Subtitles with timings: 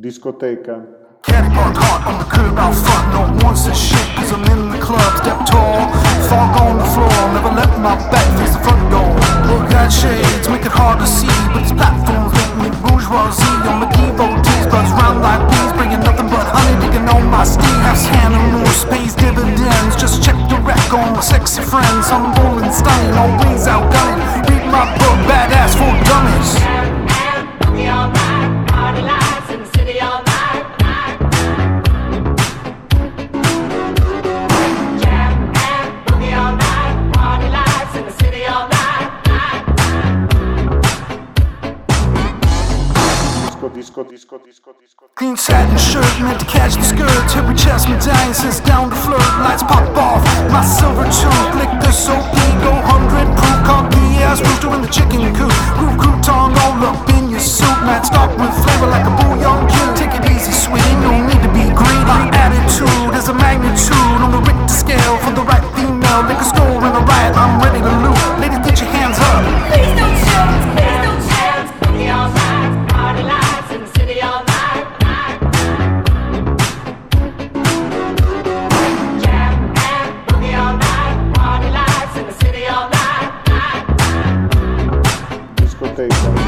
[0.00, 0.86] Discoteca.
[1.26, 3.06] Out front.
[3.10, 3.26] No
[3.74, 5.10] shit, cause I'm in the club.
[5.18, 5.90] Step tall,
[6.54, 7.18] on the floor.
[7.34, 9.10] Never let my back face the front door.
[9.50, 11.26] Look at shades, make it hard to see.
[11.50, 11.66] But
[12.62, 14.06] make me
[14.94, 15.72] round like bees.
[15.98, 16.78] Nothing but honey,
[17.26, 17.42] my
[19.18, 19.98] dividends.
[19.98, 20.62] Just check the
[20.94, 22.06] on my sexy friends.
[22.14, 24.46] I'm rolling, stunning, always outgunning.
[24.46, 24.86] Read my
[43.74, 45.10] Disco, disco, disco, disco.
[45.14, 47.36] Green satin shirt meant to catch the skirt.
[47.36, 49.22] Every chest medallion sits down to flirt.
[49.44, 50.24] Lights pop off.
[50.50, 51.52] My silver tooth,
[51.84, 52.24] the soap,
[52.64, 53.58] go hundred proof.
[53.68, 55.52] Cocky ass rooster in the chicken coop.
[55.78, 57.68] Groove crouton all up in your suit.
[57.84, 59.94] Matched up with flavor like a bouillon cube.
[59.94, 60.98] Take it easy, sweetie.
[61.04, 62.04] No need to be greedy.
[62.08, 66.24] My attitude is a magnitude on the Richter scale for the right female.
[66.26, 67.32] Liquor store in the right.
[67.36, 68.18] I'm ready to loot.
[68.42, 68.67] Ladies,
[85.98, 86.47] Thursday.